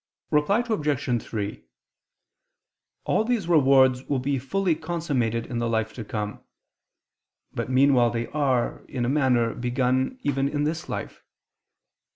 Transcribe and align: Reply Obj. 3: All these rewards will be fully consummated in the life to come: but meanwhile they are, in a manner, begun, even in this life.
Reply 0.31 0.63
Obj. 0.67 1.23
3: 1.23 1.63
All 3.03 3.23
these 3.23 3.47
rewards 3.47 4.03
will 4.05 4.17
be 4.17 4.39
fully 4.39 4.73
consummated 4.73 5.45
in 5.45 5.59
the 5.59 5.69
life 5.69 5.93
to 5.93 6.03
come: 6.03 6.43
but 7.53 7.69
meanwhile 7.69 8.09
they 8.09 8.25
are, 8.29 8.79
in 8.87 9.05
a 9.05 9.09
manner, 9.09 9.53
begun, 9.53 10.17
even 10.23 10.49
in 10.49 10.63
this 10.63 10.89
life. 10.89 11.21